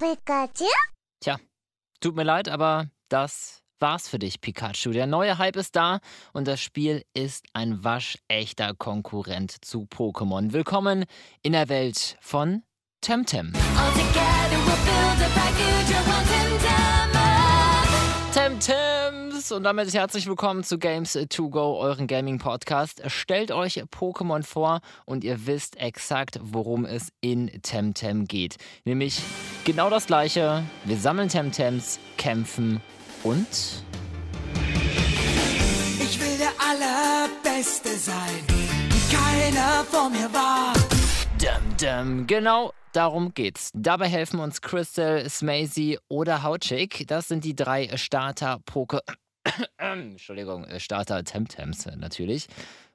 [0.00, 0.64] Pikachu?
[1.22, 1.36] Tja,
[2.00, 4.92] tut mir leid, aber das war's für dich, Pikachu.
[4.92, 6.00] Der neue Hype ist da
[6.32, 10.54] und das Spiel ist ein waschechter Konkurrent zu Pokémon.
[10.54, 11.04] Willkommen
[11.42, 12.62] in der Welt von
[13.02, 13.52] Temtem.
[19.52, 23.02] Und damit herzlich willkommen zu Games to Go, euren Gaming Podcast.
[23.06, 28.56] Stellt euch Pokémon vor und ihr wisst exakt, worum es in Temtem geht.
[28.84, 29.20] Nämlich
[29.64, 30.62] genau das gleiche.
[30.84, 32.80] Wir sammeln Temtems, kämpfen
[33.24, 33.48] und
[35.98, 38.44] Ich will der Allerbeste sein,
[38.90, 40.72] wie keiner vor mir war.
[41.38, 42.26] Dum Dum.
[42.26, 43.70] Genau darum geht's.
[43.74, 47.06] Dabei helfen uns Crystal, Smazy oder Hautchick.
[47.08, 49.00] Das sind die drei Starter-Poke.
[49.78, 52.46] Entschuldigung, äh, Starter-Temtems äh, natürlich.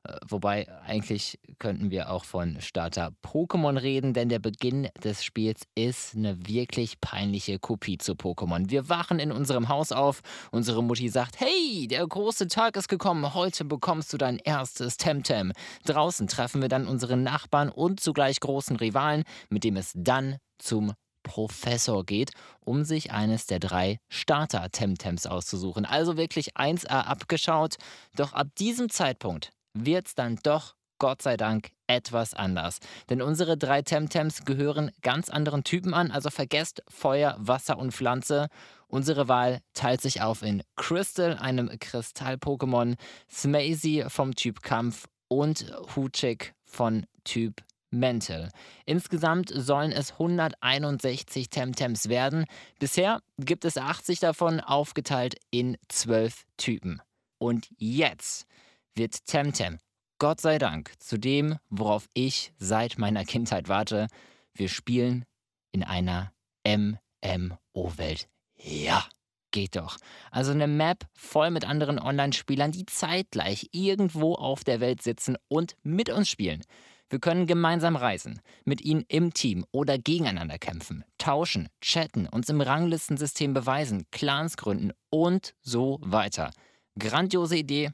[0.04, 5.64] Äh, Wobei eigentlich könnten wir auch von Starter Pokémon reden, denn der Beginn des Spiels
[5.76, 8.70] ist eine wirklich peinliche Kopie zu Pokémon.
[8.70, 13.34] Wir wachen in unserem Haus auf, unsere Mutti sagt, hey, der große Tag ist gekommen,
[13.34, 15.52] heute bekommst du dein erstes Temtem.
[15.86, 20.94] Draußen treffen wir dann unsere Nachbarn und zugleich großen Rivalen, mit dem es dann zum
[21.26, 22.32] Professor geht,
[22.62, 25.86] um sich eines der drei Starter-Temtems auszusuchen.
[25.86, 27.76] Also wirklich 1A abgeschaut.
[28.16, 32.80] Doch ab diesem Zeitpunkt wird es dann doch, Gott sei Dank, etwas anders.
[33.10, 38.48] Denn unsere drei Temtems gehören ganz anderen Typen an, also vergesst Feuer, Wasser und Pflanze.
[38.88, 42.96] Unsere Wahl teilt sich auf in Crystal, einem Kristall-Pokémon,
[43.30, 45.66] Smazy vom Typ Kampf und
[45.96, 47.62] Huchik von Typ
[48.00, 48.50] Mental.
[48.86, 52.46] Insgesamt sollen es 161 Temtems werden.
[52.80, 57.02] Bisher gibt es 80 davon, aufgeteilt in 12 Typen.
[57.38, 58.46] Und jetzt
[58.94, 59.80] wird Temtem,
[60.20, 64.08] Gott sei Dank, zu dem, worauf ich seit meiner Kindheit warte.
[64.54, 65.26] Wir spielen
[65.72, 66.32] in einer
[66.66, 68.30] MMO-Welt.
[68.58, 69.06] Ja,
[69.52, 69.98] geht doch.
[70.32, 75.76] Also eine Map voll mit anderen Online-Spielern, die zeitgleich irgendwo auf der Welt sitzen und
[75.84, 76.64] mit uns spielen.
[77.10, 82.62] Wir können gemeinsam reisen, mit ihnen im Team oder gegeneinander kämpfen, tauschen, chatten, uns im
[82.62, 86.52] Ranglistensystem beweisen, Clans gründen und so weiter.
[86.98, 87.92] Grandiose Idee,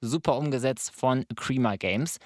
[0.00, 2.18] super umgesetzt von Creamer Games.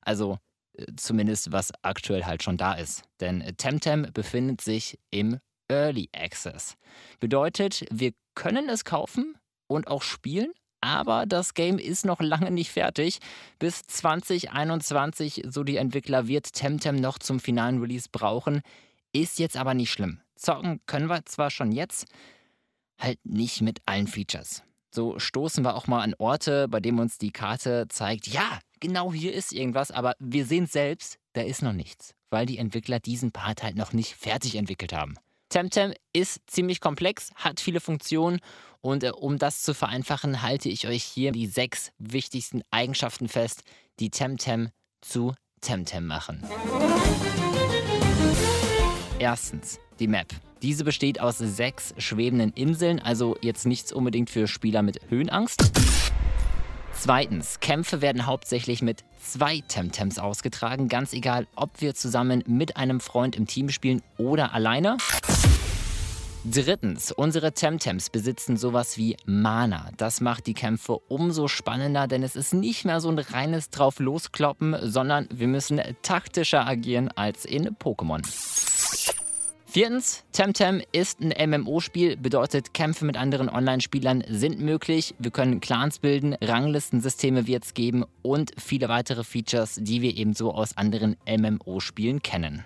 [0.00, 0.38] Also
[0.74, 3.02] äh, zumindest was aktuell halt schon da ist.
[3.20, 5.38] Denn Temtem befindet sich im
[5.68, 6.76] Early Access.
[7.20, 12.70] Bedeutet, wir können es kaufen und auch spielen, aber das Game ist noch lange nicht
[12.70, 13.18] fertig.
[13.58, 18.62] Bis 2021, so die Entwickler, wird Temtem noch zum finalen Release brauchen.
[19.12, 20.20] Ist jetzt aber nicht schlimm.
[20.36, 22.06] Zocken können wir zwar schon jetzt,
[22.98, 24.62] halt nicht mit allen Features.
[24.92, 29.12] So stoßen wir auch mal an Orte, bei denen uns die Karte zeigt, ja, genau
[29.12, 33.30] hier ist irgendwas, aber wir sehen selbst, da ist noch nichts, weil die Entwickler diesen
[33.30, 35.14] Part halt noch nicht fertig entwickelt haben.
[35.50, 38.38] Temtem ist ziemlich komplex, hat viele Funktionen
[38.80, 43.62] und äh, um das zu vereinfachen, halte ich euch hier die sechs wichtigsten Eigenschaften fest,
[43.98, 46.42] die Temtem zu Temtem machen.
[49.18, 50.28] Erstens, die Map.
[50.62, 55.99] Diese besteht aus sechs schwebenden Inseln, also jetzt nichts unbedingt für Spieler mit Höhenangst.
[57.02, 63.00] Zweitens, Kämpfe werden hauptsächlich mit zwei Temtems ausgetragen, ganz egal, ob wir zusammen mit einem
[63.00, 64.98] Freund im Team spielen oder alleine.
[66.44, 69.88] Drittens, unsere Temtems besitzen sowas wie Mana.
[69.96, 73.98] Das macht die Kämpfe umso spannender, denn es ist nicht mehr so ein reines drauf
[73.98, 78.20] loskloppen, sondern wir müssen taktischer agieren als in Pokémon.
[79.72, 85.14] Viertens, Temtem ist ein MMO-Spiel, bedeutet Kämpfe mit anderen Online-Spielern sind möglich.
[85.20, 90.52] Wir können Clans bilden, Ranglistensysteme wird es geben und viele weitere Features, die wir ebenso
[90.52, 92.64] aus anderen MMO-Spielen kennen.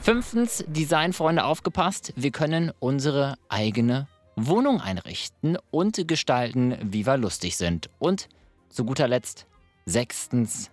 [0.00, 7.88] Fünftens, Designfreunde aufgepasst, wir können unsere eigene Wohnung einrichten und gestalten, wie wir lustig sind.
[8.00, 8.28] Und
[8.68, 9.46] zu guter Letzt,
[9.86, 10.70] sechstens,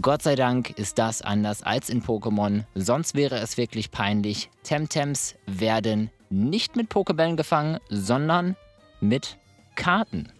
[0.00, 4.48] Gott sei Dank ist das anders als in Pokémon, sonst wäre es wirklich peinlich.
[4.62, 8.56] Temtems werden nicht mit Pokébällen gefangen, sondern
[9.00, 9.36] mit
[9.74, 10.32] Karten.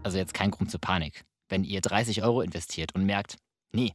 [0.04, 1.24] Also jetzt kein Grund zur Panik.
[1.48, 3.38] Wenn ihr 30 Euro investiert und merkt,
[3.72, 3.92] nee,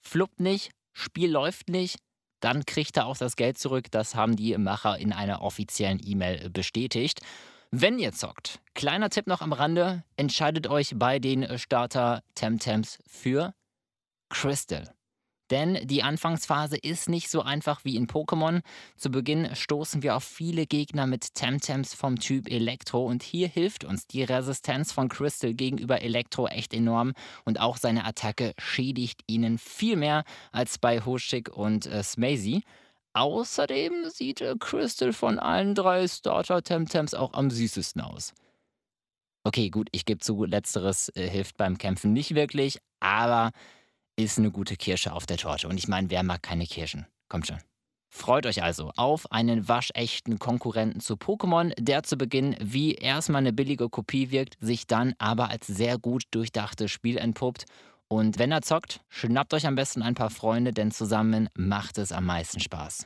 [0.00, 2.00] fluppt nicht, Spiel läuft nicht,
[2.40, 3.86] dann kriegt er auch das Geld zurück.
[3.92, 7.20] Das haben die Macher in einer offiziellen E-Mail bestätigt.
[7.70, 13.54] Wenn ihr zockt, kleiner Tipp noch am Rande, entscheidet euch bei den Starter Temtems für
[14.28, 14.92] Crystal.
[15.50, 18.60] Denn die Anfangsphase ist nicht so einfach wie in Pokémon.
[18.96, 23.84] Zu Beginn stoßen wir auf viele Gegner mit Temtems vom Typ Elektro und hier hilft
[23.84, 27.14] uns die Resistenz von Crystal gegenüber Elektro echt enorm
[27.44, 32.62] und auch seine Attacke schädigt ihnen viel mehr als bei Hoshik und äh, Smazy.
[33.14, 38.34] Außerdem sieht äh, Crystal von allen drei Starter Temtems auch am süßesten aus.
[39.44, 43.50] Okay, gut, ich gebe zu, letzteres äh, hilft beim Kämpfen nicht wirklich, aber
[44.18, 45.68] ist eine gute Kirsche auf der Torte.
[45.68, 47.06] Und ich meine, wer mag keine Kirschen?
[47.28, 47.58] Kommt schon.
[48.10, 53.52] Freut euch also auf einen waschechten Konkurrenten zu Pokémon, der zu Beginn wie erstmal eine
[53.52, 57.66] billige Kopie wirkt, sich dann aber als sehr gut durchdachtes Spiel entpuppt.
[58.08, 62.10] Und wenn er zockt, schnappt euch am besten ein paar Freunde, denn zusammen macht es
[62.10, 63.04] am meisten Spaß.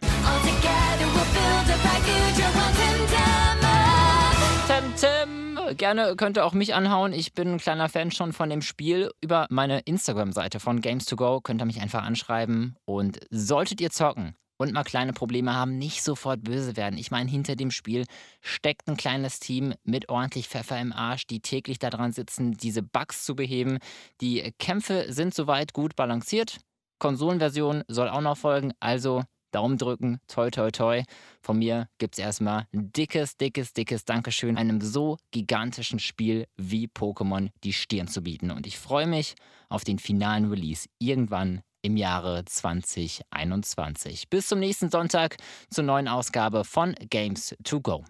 [4.69, 5.51] Temtem!
[5.74, 7.12] Gerne könnt ihr auch mich anhauen.
[7.12, 9.10] Ich bin ein kleiner Fan schon von dem Spiel.
[9.20, 12.76] Über meine Instagram-Seite von Games2Go könnt ihr mich einfach anschreiben.
[12.84, 16.98] Und solltet ihr zocken und mal kleine Probleme haben, nicht sofort böse werden.
[16.98, 18.04] Ich meine, hinter dem Spiel
[18.40, 23.24] steckt ein kleines Team mit ordentlich Pfeffer im Arsch, die täglich daran sitzen, diese Bugs
[23.24, 23.78] zu beheben.
[24.20, 26.58] Die Kämpfe sind soweit gut balanciert.
[27.00, 31.04] Konsolenversion soll auch noch folgen, also Daumen drücken, toi, toi, toi.
[31.40, 36.88] Von mir gibt es erstmal ein dickes, dickes, dickes Dankeschön, einem so gigantischen Spiel wie
[36.88, 38.50] Pokémon die Stirn zu bieten.
[38.50, 39.34] Und ich freue mich
[39.69, 44.28] auf den finalen Release irgendwann im Jahre 2021.
[44.31, 45.37] Bis zum nächsten Sonntag
[45.70, 48.05] zur neuen Ausgabe von Games to Go.